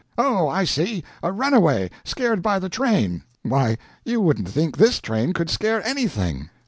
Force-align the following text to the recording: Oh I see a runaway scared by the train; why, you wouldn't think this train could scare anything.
Oh 0.17 0.47
I 0.47 0.63
see 0.63 1.03
a 1.21 1.31
runaway 1.31 1.91
scared 2.03 2.41
by 2.41 2.57
the 2.57 2.69
train; 2.69 3.21
why, 3.43 3.77
you 4.03 4.19
wouldn't 4.19 4.49
think 4.49 4.75
this 4.77 4.99
train 4.99 5.31
could 5.31 5.51
scare 5.51 5.85
anything. 5.85 6.49